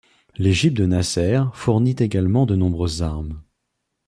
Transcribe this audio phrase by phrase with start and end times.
[0.35, 3.39] L'Égypte de Nasser fournit également de nombreuses armes.